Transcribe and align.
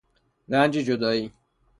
رنج 0.49 0.77
جدایی 0.77 1.31